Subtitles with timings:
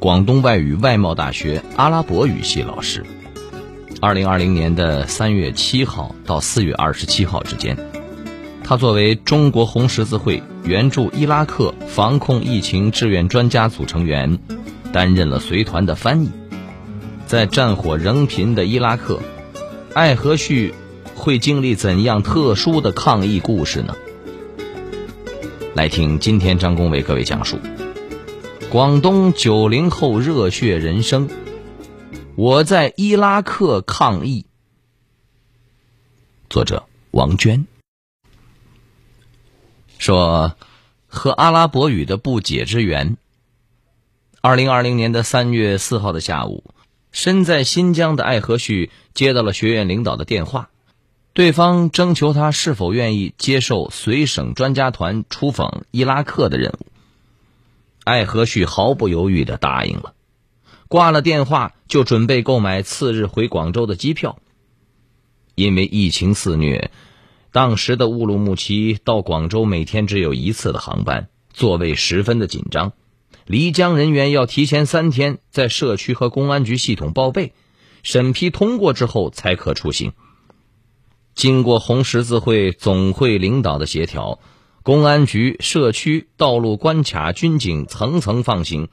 [0.00, 3.04] 广东外语外贸大学阿拉伯语系老师。
[4.00, 7.76] 二零二零年的三月七号到四月二十七号之间，
[8.62, 14.38] 他作为中国红十字会援助伊拉克防控疫情志愿专家组成员，
[14.92, 16.30] 担任了随团的翻译。
[17.26, 19.20] 在战火仍频的伊拉克，
[19.94, 20.72] 艾和旭
[21.16, 23.96] 会经历怎样特殊的抗疫故事呢？
[25.74, 27.58] 来听今天张工为各位讲述。
[28.70, 31.30] 广东九零后热血人生，
[32.36, 34.44] 我在伊拉克抗议。
[36.50, 37.66] 作者王娟
[39.96, 40.54] 说
[41.08, 43.16] ：“和阿拉伯语的不解之缘。”
[44.42, 46.62] 二零二零年的三月四号的下午，
[47.10, 50.68] 身在新疆的艾和旭接到了学院领导的电话，
[51.32, 56.86] 对方征求他是否愿意接受随省专家团出访伊拉克的任务。
[58.08, 60.14] 艾和旭毫不犹豫的答应了，
[60.88, 64.38] 挂了电话就准备购买次日回广州的机票。
[65.54, 66.90] 因为疫情肆虐，
[67.52, 72.94] 当时的乌鲁木齐到广州每天只有一次的航班，座位十分的紧张，
[73.44, 77.52] 离疆人员要提前三天在社区和公安局系统报备，
[78.02, 80.14] 审批通过之后才可出行。
[81.34, 84.40] 经过红十字会总会领导的协调。
[84.82, 88.88] 公安局、社区、道路关卡、军警层层放行，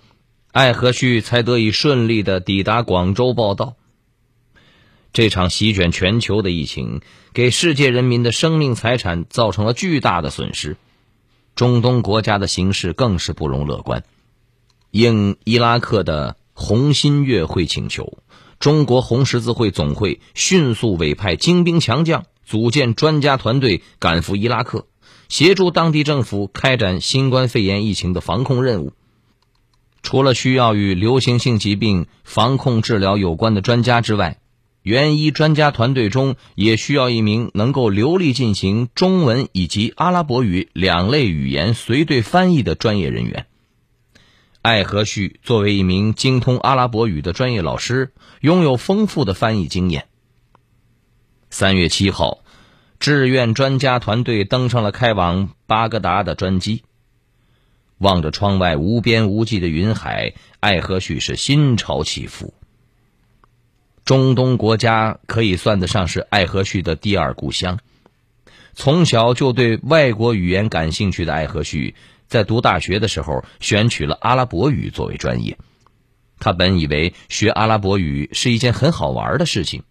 [0.52, 3.76] 艾和旭才得以顺利的抵达广州报道。
[5.14, 7.00] 这场席卷全球的疫情，
[7.34, 10.76] 给世界人民的生命财产造成了巨大的损失。
[11.56, 14.04] 中东国家的形势更是不容乐观。
[14.92, 18.18] 应伊拉克的红新月会请求，
[18.60, 24.88] 中国红十字会总会迅速委派精兵强将，组建专家团队，赶赴伊拉克。
[25.30, 28.94] 协助当地政府开展新冠肺炎疫情的防控任务。
[30.04, 34.38] 除了需要与流行性疾病防控治疗有关的专家之外，
[34.84, 43.48] 援医专家团队中也需要一名能够流利进行中文以及阿拉伯语两类语言随队翻译的专业人员。
[44.62, 50.08] 艾和旭作为一名精通阿拉伯语的专业老师，拥有丰富的翻译经验。
[51.50, 52.45] 三月七号。
[53.00, 56.84] 志愿专家团队登上了开往巴格达的专机。
[57.98, 62.54] 望着窗外无边无际的云海，艾和旭是心潮起伏。
[64.04, 67.80] 中东国家可以算得上是艾和旭的第二故乡。
[68.74, 71.96] 从小就对外国语言感兴趣的艾和旭，
[72.28, 75.58] 在读大学的时候选取了阿拉伯语作为专业。
[76.38, 79.84] 他本以为学阿拉伯语是一件很好玩的事情，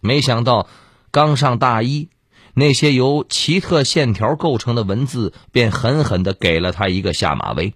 [0.00, 0.66] 没想到
[1.10, 2.08] 刚上大一。
[2.54, 7.74] 那些由奇特线条构成的文字，便狠狠的给了他一个下马威。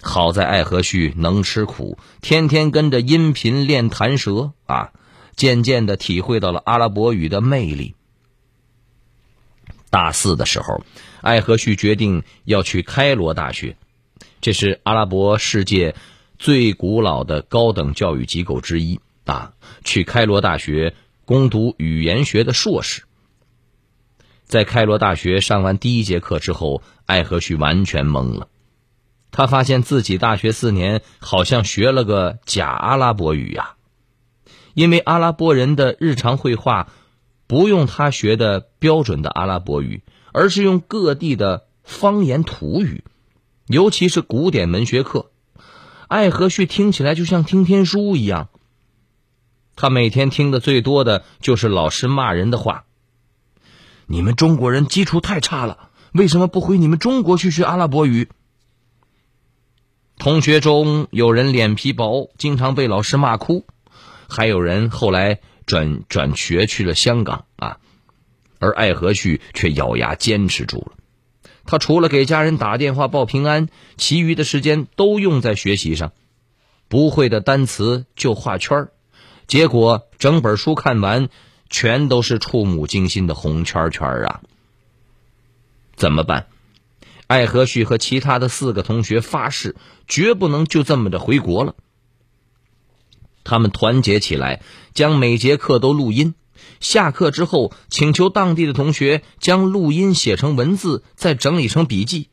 [0.00, 4.92] 好在艾和旭能吃苦，天天跟着音频练弹舌啊，
[5.34, 7.94] 渐渐的体会到了阿拉伯语的魅力。
[9.90, 10.84] 大四的时候，
[11.20, 13.76] 艾和旭决定要去开罗大学，
[14.40, 15.94] 这是阿拉伯世界
[16.38, 19.52] 最古老的高等教育机构之一啊，
[19.84, 23.04] 去开罗大学攻读语言学的硕士。
[24.44, 28.48] 在开罗大学上完第一节课之后，艾和旭完全懵了。
[29.30, 33.74] 他发现自己大学四年好像学了个假阿拉伯语呀，
[34.74, 36.88] 因为阿拉伯人的日常会话
[37.48, 43.02] 不用他学的标准的阿拉伯语，而是用各地的方言土语，
[43.66, 45.30] 尤其是古典文学课，
[46.06, 48.50] 艾和旭听起来就像听天书一样。
[49.74, 52.84] 他每天听的最多的就是老师骂人的话。
[54.06, 58.28] 你们中国人基础太差了，为什么不回你们中国去学阿拉伯语？
[60.18, 63.64] 同学中有人脸皮薄，经常被老师骂哭；
[64.28, 67.78] 还有人后来转转学去了香港啊。
[68.58, 70.92] 而艾和旭却咬牙坚持住了。
[71.66, 76.12] 他除了给家人打电话报平安，其余的时间都用在学习上。
[76.88, 78.92] 不会的单词就画圈儿，
[79.46, 81.28] 结果整本书看完。
[81.70, 84.40] 全都是触目惊心的红圈圈啊！
[85.96, 86.46] 怎么办？
[87.26, 89.76] 艾和旭和其他的四个同学发誓，
[90.06, 91.74] 绝不能就这么着回国了。
[93.44, 94.62] 他们团结起来，
[94.94, 96.34] 将每节课都录音。
[96.80, 102.28] 下课之后，请求当地的同学将录音写成文字，再整理成笔记，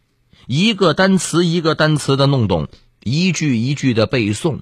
[0.48, 2.68] 一个单词一个单词的弄懂，
[3.04, 4.60] 一句一句的背诵。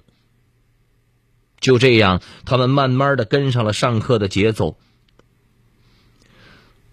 [1.59, 4.77] 就这样，他们慢慢的跟上了上课的节奏。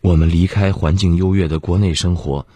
[0.01, 2.47] 我们离开环境优越的国内生活，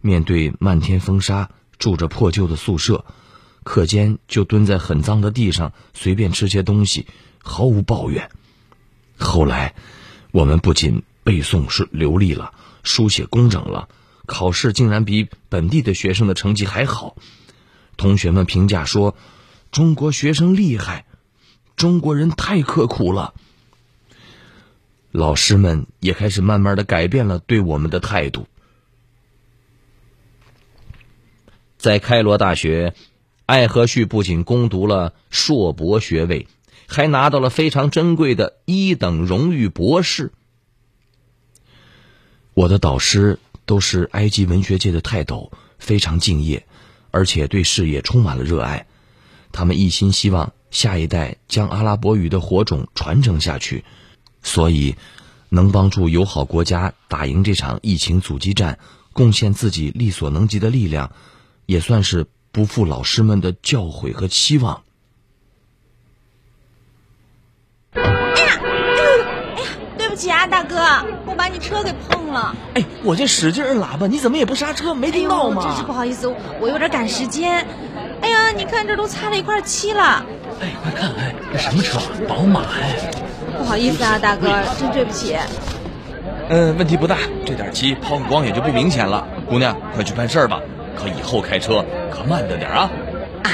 [0.00, 3.04] 面对漫天风沙，住着破旧的宿舍，
[3.64, 7.06] 课间就蹲在很脏的地上随便吃些东西，
[7.42, 8.30] 毫无抱怨。
[9.18, 9.74] 后来，
[10.30, 12.52] 我们不仅背诵是流利了，
[12.82, 13.88] 书写工整了，
[14.26, 17.16] 考试竟然比本地的学生的成绩还好。
[17.96, 19.16] 同学们评价说
[19.72, 21.04] ：“中国学生厉害，
[21.80, 23.32] 中国人太刻苦了。”
[25.12, 28.46] 老师们也开始慢慢的改变了对我们的态度。
[31.78, 32.94] 在开罗大学，
[33.46, 36.48] 艾和旭不仅攻读了硕博学位，
[36.86, 40.32] 还拿到了非常珍贵的一等荣誉博士。
[42.52, 46.66] 我的导师都是埃及文学界的泰斗，非常敬业，
[47.10, 48.86] 而且对事业充满了热爱。
[49.50, 53.84] 他们一心希望下一代将阿拉伯语的火种传承下去。
[54.42, 54.96] 所以，
[55.50, 58.78] 能帮助友好国家打赢这场疫情阻击战，
[59.12, 61.12] 贡献自己力所能及的力量，
[61.66, 64.82] 也算是不负老师们的教诲和期望。
[67.92, 69.24] 哎呀，哎呦，
[69.56, 69.68] 哎呀，
[69.98, 70.76] 对不起啊，大哥，
[71.26, 72.54] 我把你车给碰了。
[72.74, 74.94] 哎，我这使劲摁喇叭，你怎么也不刹车？
[74.94, 75.62] 没听到吗？
[75.66, 77.66] 真是不好意思，我有点赶时间。
[78.22, 80.24] 哎呀，你看这都擦了一块漆了。
[80.60, 81.98] 哎，快看，哎，这什么车？
[82.28, 83.10] 宝马哎。
[83.58, 84.48] 不好意思啊，大哥，
[84.78, 85.36] 真对不起。
[86.48, 89.26] 嗯，问题不大，这点漆抛个光也就不明显了。
[89.48, 90.60] 姑娘，快去办事吧，
[90.96, 92.90] 可以后开车可慢着点啊。
[93.44, 93.50] 啊？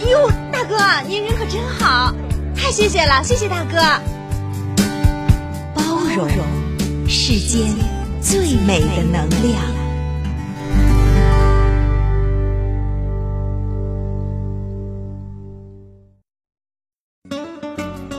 [0.00, 0.76] 哎呦，大哥，
[1.08, 2.12] 您人可真好，
[2.56, 3.78] 太谢谢了，谢谢大哥。
[5.74, 5.82] 包
[6.14, 6.28] 容，
[7.08, 7.68] 世间
[8.20, 9.77] 最美的能量。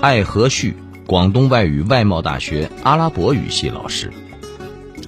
[0.01, 0.73] 艾和旭，
[1.05, 4.09] 广东外语外贸大学阿拉伯语系老师。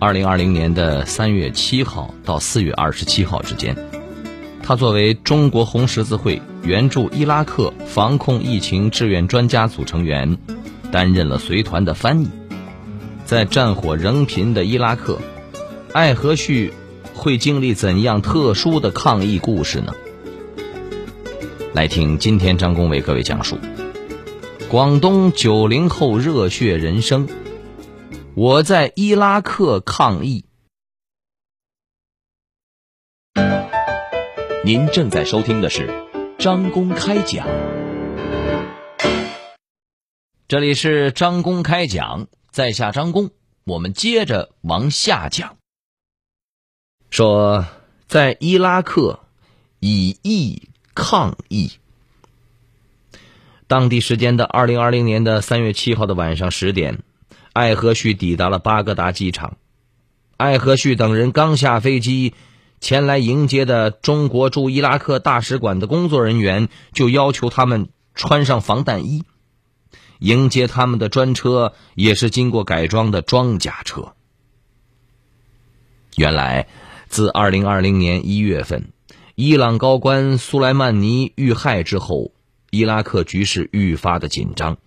[0.02, 3.74] 二零二零年的三月七号到四月二十七号之间，
[4.62, 10.38] 他作为中国红十字会援助伊拉克防控疫情志愿专家组成员，
[10.92, 12.30] 担任了随团的翻译。
[13.24, 15.20] 在战火仍频的伊拉克，
[15.94, 16.74] 艾和旭
[17.14, 19.94] 会经历怎样特殊的抗疫故事呢？
[21.72, 23.58] 来听今天张工为各位讲述。
[24.72, 27.28] 广东九零后热血人生，
[28.36, 30.46] 我在伊拉克抗疫。
[34.64, 35.90] 您正在收听的是
[36.40, 37.46] 张公开讲，
[40.48, 43.32] 这里是张公开讲，在下张公，
[43.66, 45.58] 我们接着往下讲。
[47.10, 47.66] 说
[48.08, 49.20] 在伊拉克
[49.82, 51.74] 以疫抗疫。
[53.72, 57.04] 当地时间的二零二零年的三月七号的晚上十点，
[57.54, 59.56] 艾和旭抵达了巴格达机场。
[60.36, 62.34] 艾和旭等人刚下飞机，
[62.82, 69.24] 前来迎接的中国驻伊拉克大使馆的工作人员就要求他们穿上防弹衣。
[70.20, 74.12] 迎接他们的专车也是经过改装的装甲车。
[76.18, 76.68] 原来，
[77.08, 78.92] 自二零二零年一月份，
[79.36, 82.34] 伊朗高官苏莱曼尼遇害之后。
[82.72, 84.78] 伊拉克局势愈发的紧张，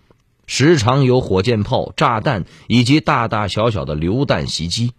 [0.47, 4.93] 时常有火箭炮、炸弹以及大大小小的榴弹袭击。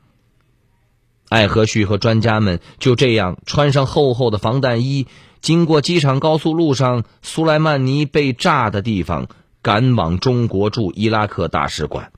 [1.28, 5.08] 艾和旭和专家们就这样穿上厚厚的防弹衣，
[5.40, 9.26] 经过机场高速路上苏莱曼尼被炸的地方，
[9.62, 12.12] 赶往中国驻伊拉克大使馆。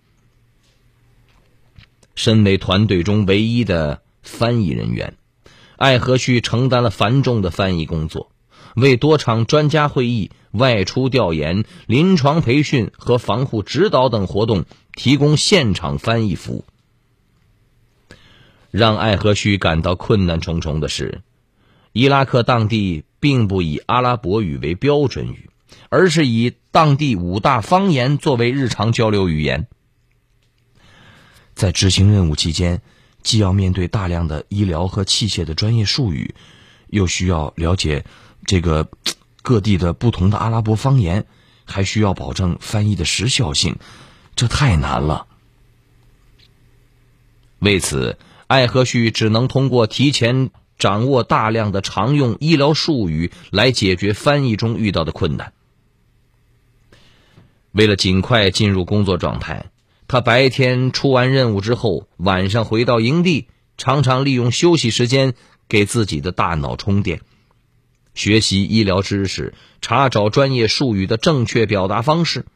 [2.15, 5.17] 身为团队中唯一的翻译人员，
[5.77, 8.31] 艾和旭承担了繁重的翻译工作。
[8.80, 16.64] 为多场专家会议、外出调研、临床培训和防护指导等活动提供现场翻译服务。
[18.70, 21.23] 让艾和旭感到困难重重的是，
[21.92, 25.50] 伊拉克当地并不以阿拉伯语为标准语，
[25.88, 29.66] 而是以当地五大方言作为日常交流语言。
[31.54, 32.82] 在执行任务期间，
[33.23, 36.35] 既要面对大量的医疗和器械的专业术语，
[36.88, 38.04] 又需要了解。
[38.49, 38.88] 这个
[39.43, 41.26] 各地的不同的阿拉伯方言，
[41.67, 43.76] 还需要保证翻译的时效性，
[44.37, 45.26] 这太难了。
[47.59, 55.52] 为此，艾和旭只能通过提前掌握大量的常用医疗术语来解决翻译中遇到的困难。
[57.73, 59.67] 为了尽快进入工作状态，
[60.07, 65.35] 他白天出完任务之后，晚上回到营地，常常利用休息时间
[65.69, 67.21] 给自己的大脑充电，
[68.15, 72.47] 学习医疗知识，查找专业术语的正确表达方式。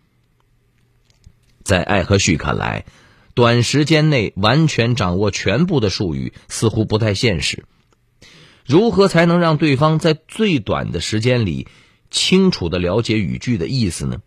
[1.62, 2.84] 在艾和旭看来，
[3.34, 7.64] 短时间内完全掌握全部的术语似乎不太现实。
[8.64, 11.68] 如何才能让对方在最短的时间里
[12.10, 14.22] 清楚的了解语句的意思呢？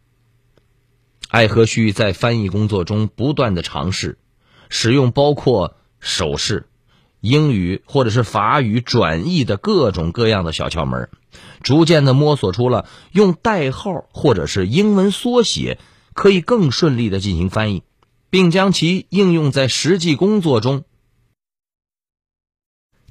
[1.30, 4.18] 艾和旭在翻译工作中不断的尝试，
[4.70, 6.68] 使用包括手势、
[7.26, 11.10] 英语或者是法语转译的各种各样的小窍门，
[11.62, 15.80] 逐渐的摸索出了用代号或者是英文缩写
[16.14, 17.84] 可以更顺利的进行翻译，
[18.30, 20.84] 并将其应用在实际工作中。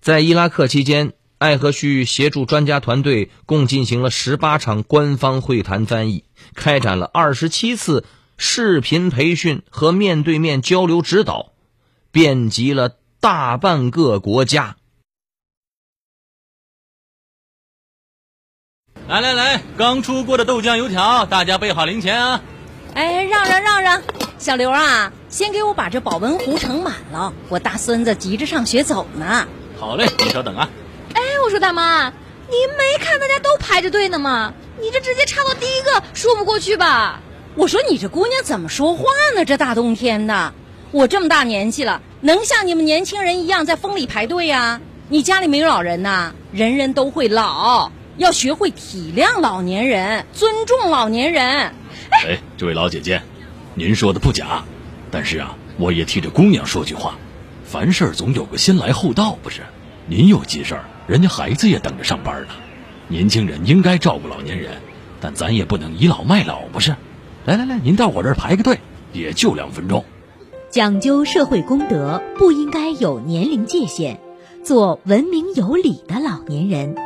[0.00, 8.04] 在伊拉克期间，艾和旭协助专家团队共进行了十八场官方会谈翻译，开展了二十七次
[8.36, 11.52] 视频培训和面对面交流指导，
[12.10, 14.76] 遍及了大半个国家。
[19.08, 22.42] 来来来，刚出锅的豆浆油条，大家备好零钱啊！
[22.92, 24.02] 哎，让让让让，
[24.36, 29.48] 小刘啊，先给我把这保温壶盛满了，我大孙子急着上学走呢。
[29.80, 30.68] 好嘞，你稍等啊。
[31.14, 34.52] 哎，我说大妈，您没看大家都排着队呢吗？
[34.78, 37.22] 你这直接插到第一个，说不过去吧？
[37.54, 39.04] 我说你这姑娘怎么说话
[39.34, 39.46] 呢？
[39.46, 40.52] 这大冬天的，
[40.94, 44.80] 我这么大年纪了，能像你们年轻人一样在风里排队呀？
[45.08, 46.32] 你家里没有老人呐？
[46.52, 51.44] 人人都会老，要学会体谅老年人，尊重老年人。
[51.44, 53.20] 哎，这位老姐姐，
[53.74, 54.62] 您说的不假，
[55.10, 57.16] 但是啊，我也替这姑娘说句话，
[57.64, 59.62] 凡事总有个先来后到，不是？
[60.06, 62.54] 您有急事儿，人家孩子也等着上班呢。
[63.08, 64.74] 年轻人应该照顾老年人，
[65.20, 66.94] 但咱也不能倚老卖老，不是？
[67.46, 68.78] 来来来，您到我这儿排个队，
[69.12, 70.04] 也就两分钟。
[70.74, 74.18] 讲究社会公德，不应该有年龄界限，
[74.64, 76.96] 做文明有礼的老年人。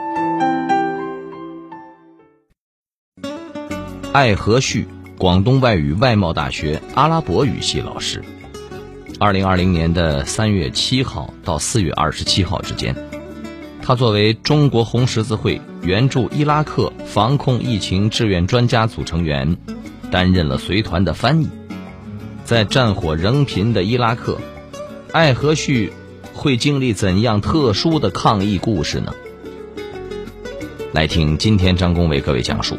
[4.11, 8.25] 艾和旭，广东外语外贸大学阿拉伯语系老师。
[9.19, 12.97] 二零二零年的三月七号到四月二十七号之间，
[13.83, 19.59] 他作为中国红十字会援助伊拉克防控疫情志愿专家组成员，
[20.11, 21.51] 担任了随团的翻译。
[22.49, 24.41] 在战火仍频的伊拉克，
[25.13, 25.93] 艾和旭
[26.33, 29.13] 会经历怎样特殊的抗疫故事呢？
[30.95, 32.79] 来听今天张工为各位讲述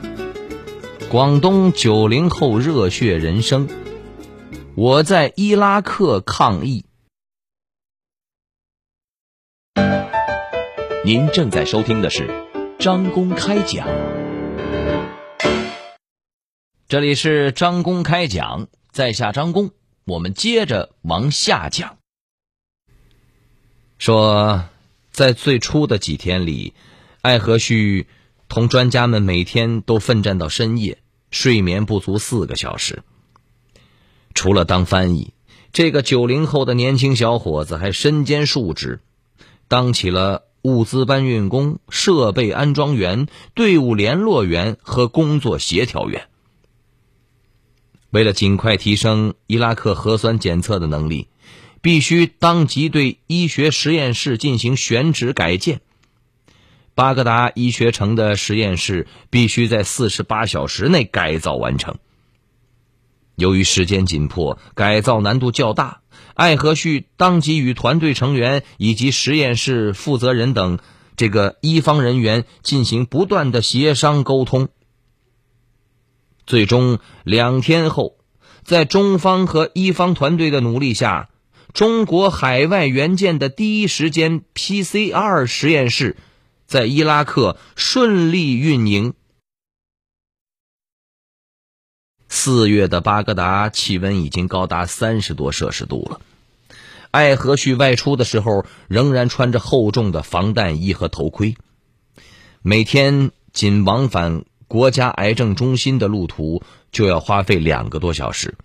[1.11, 3.69] 广东九零后热血人生。
[4.73, 6.85] 我在伊拉克抗议。
[11.05, 12.27] 您正在收听的是
[12.79, 13.87] 张公开讲，
[16.87, 19.71] 这里是张公开讲，在下张公，
[20.05, 21.97] 我们接着往下讲。
[23.97, 24.65] 说，
[25.11, 26.73] 在最初的几天里，
[27.21, 28.07] 艾和旭
[28.47, 30.97] 同专家们每天都奋战到深夜，
[31.31, 33.03] 睡眠不足四个小时。
[34.33, 35.33] 除了当翻译，
[35.71, 39.01] 这个九零后的年轻小伙子还身兼数职，
[39.67, 46.27] 当起了物资搬运工、设备安装员、队伍联络员和工作协调员。
[48.11, 51.27] 为了尽快提升伊拉克核酸检测的能力，
[51.81, 55.81] 必须当即对医学实验室进行选址改建。
[56.95, 61.97] 巴格达医学城的实验室必须在四十八小时内改造完成。
[63.35, 66.01] 由于时间紧迫，改造难度较大，
[66.33, 70.79] 艾和旭当即与团队成员以及实验室负责人等
[71.15, 74.67] 这个一方人员进行不断的协商沟通。
[76.49, 78.17] 最终两天后，
[78.63, 81.29] 在中方和伊方团队的努力下，
[81.73, 86.17] 中国海外援建的第一时间 PCR 实验室
[86.65, 89.13] 在伊拉克顺利运营。
[92.27, 96.19] 四月的巴格达气温已经高达三十多摄氏度了。
[97.11, 101.55] 艾和旭外出的时候仍然穿着厚重的防弹衣和头盔，
[102.63, 106.61] 每天仅往返国家癌症中心的路途
[106.91, 108.55] 就要花费两个多小时。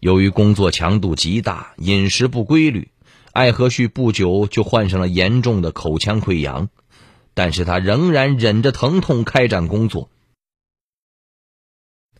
[0.00, 2.88] 由于工作强度极大，饮食不规律，
[3.32, 6.68] 艾和旭不久就患上了严重的口腔溃疡，
[7.32, 10.10] 但是他仍然忍着疼痛开展工作。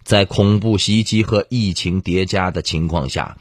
[0.04, 3.38] 在恐怖袭击和疫情叠加的情况下，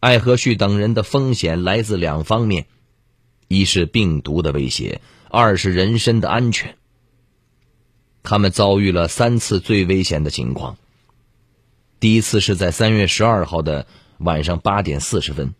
[0.00, 2.64] 艾和旭等人的风险来自两方面：
[3.46, 6.78] 一是病毒的威胁，二是人身的安全。
[8.28, 10.76] 他们遭遇了三次最危险的情况：
[11.98, 13.86] 第一次是在三月十二号的
[14.18, 15.54] 晚上八点四十分，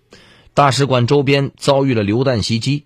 [0.53, 2.85] 大使馆周边遭遇了榴弹袭击，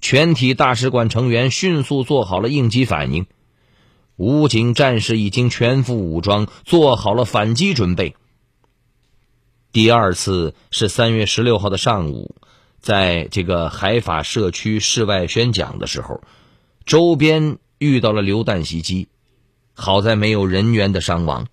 [0.00, 3.26] 全体大使馆成员迅速做好了应急反应，
[4.16, 8.16] 武警战士已经全副武装，做好了反击准备。
[9.70, 12.34] 第二次是三月十六号的上午，
[12.80, 16.20] 在这个海法社区室外宣讲的时候，
[16.84, 19.06] 周边遇到了榴弹袭击，
[19.80, 21.46] 好在没有人员的伤亡。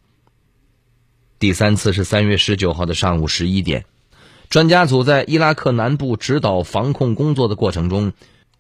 [1.39, 3.86] 第三次是三月十九号的上午十一点，
[4.50, 8.12] 专家组在伊拉克南部指导防控工作的过程中，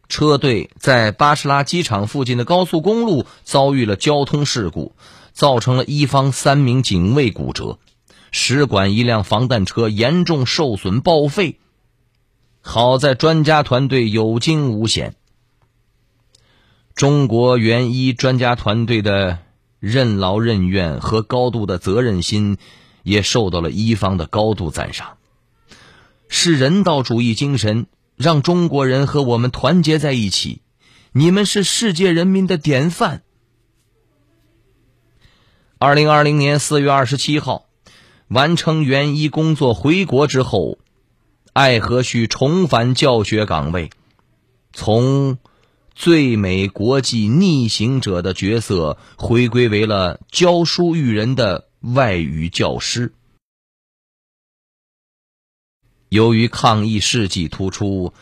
[0.07, 4.93] 车队在巴士拉机场附近的高速公路遭遇了交通事故，
[5.33, 7.77] 造成了一方三名警卫骨折。
[8.31, 11.59] 使馆一辆防弹车严重受损报废，
[12.61, 15.15] 好在专家团队有惊无险。
[16.95, 19.39] 中国援医专家团队的
[19.79, 22.57] 任劳任怨和高度的责任心，
[23.03, 25.17] 也受到了医方的高度赞赏。
[26.27, 30.61] 是人道主义精神让中国人和我们团结在一起，
[31.11, 33.23] 你们是世界人民的典范。
[35.77, 37.63] 二零二零年四月二十七号。
[38.29, 40.79] 完成援医工作回国之后，
[41.53, 43.89] 艾和旭重返教学岗位，
[44.73, 45.37] 从
[45.99, 53.13] 最美国际逆行者的角色回归为了教书育人的外语教师。
[56.07, 58.13] 由于抗疫事迹突出，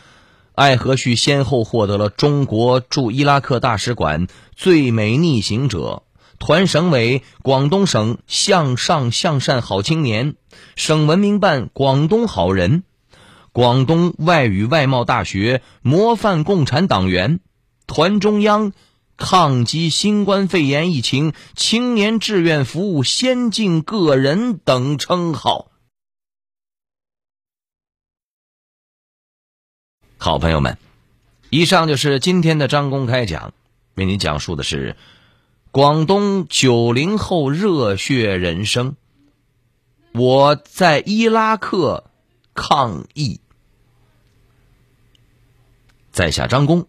[0.54, 6.02] 艾和旭先后获得了中国驻伊拉克大使馆最美逆行者。
[6.38, 10.36] 团省委广东省向上向善好青年，
[10.76, 12.84] 省文明办广东好人，
[13.52, 17.40] 广东外语外贸大学模范共产党员，
[17.86, 18.72] 团中央
[19.16, 25.70] 抗击新冠肺炎疫情青年志愿服务先进个人等称号。
[30.18, 30.76] 好朋友们，
[31.50, 33.52] 以上就是今天的张公开讲，
[33.94, 34.96] 为您讲述的是。
[35.72, 38.96] 广东九零后热血人生，
[40.14, 42.10] 我在伊拉克
[42.54, 43.42] 抗议。
[46.10, 46.88] 在下张工，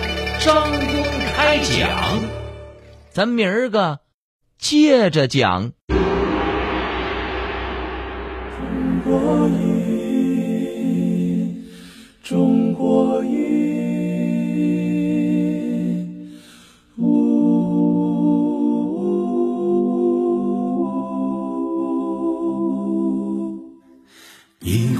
[0.43, 1.03] 张公
[1.35, 2.19] 开讲，
[3.11, 3.99] 咱明儿个
[4.57, 5.71] 接着讲。
[8.67, 9.49] 中国
[12.23, 13.23] 中国
[24.63, 24.95] 一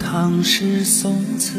[0.00, 1.58] 唐诗宋词，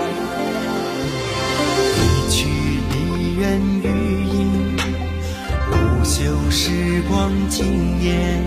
[7.01, 8.39] 时光惊艳。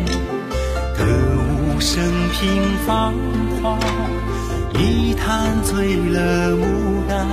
[0.96, 1.04] 歌
[1.74, 3.12] 舞升平芳
[3.60, 3.76] 华，
[4.78, 6.62] 一坛醉了牡
[7.08, 7.26] 丹。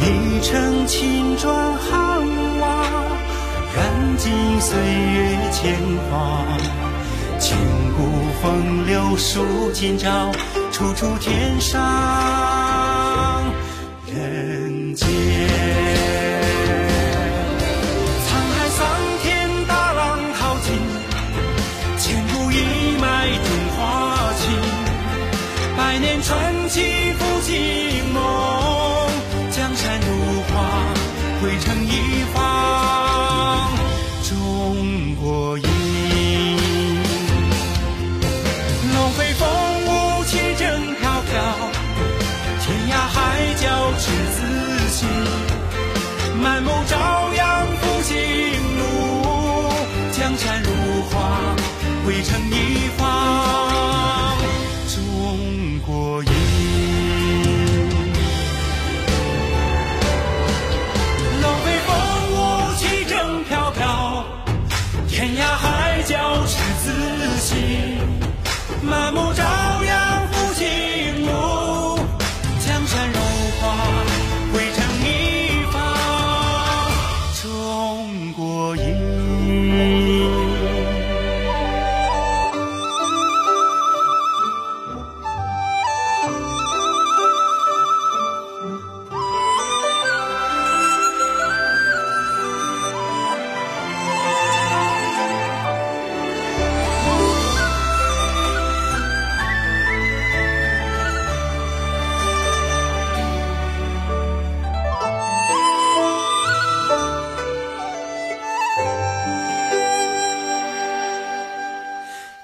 [0.00, 2.20] 一城青砖汉
[2.60, 2.86] 瓦，
[3.74, 5.74] 燃尽岁月铅
[6.08, 6.44] 华。
[7.40, 7.58] 千
[7.96, 8.06] 古
[8.40, 10.30] 风流数今朝，
[10.70, 11.82] 处处天上
[69.06, 69.55] 满目朝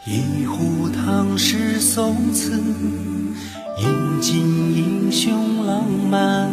[0.04, 2.60] 一壶唐诗宋词，
[3.78, 4.36] 饮尽
[4.74, 6.50] 英雄浪漫。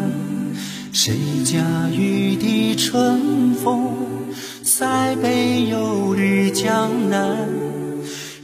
[0.93, 1.57] 谁家
[1.91, 3.95] 玉笛春风，
[4.61, 7.49] 塞北又绿江南。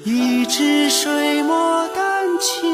[0.04, 2.68] 一支水墨丹青，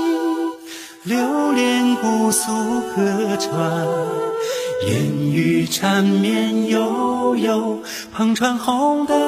[1.04, 2.50] 流连姑苏
[2.96, 3.86] 客船。
[4.88, 7.80] 烟雨缠绵悠悠，
[8.16, 9.20] 篷船红灯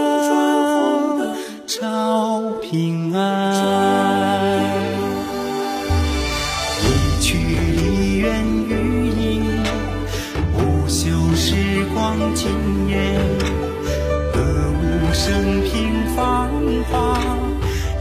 [1.80, 4.62] 照平安。
[6.80, 9.64] 一曲梨园余音，
[10.56, 12.48] 不朽时光惊
[12.90, 13.16] 艳。
[14.32, 14.40] 歌
[14.84, 16.52] 舞升平芳
[16.92, 17.18] 华，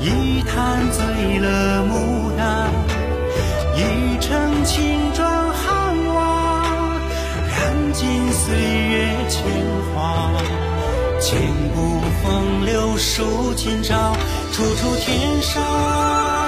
[0.00, 2.70] 一坛醉了牡丹。
[3.74, 3.80] 一
[4.20, 6.62] 城青砖汉瓦，
[7.48, 9.71] 燃尽岁月铅华。
[11.22, 11.40] 千
[11.72, 14.12] 古风流数今朝，
[14.52, 16.41] 处处天上。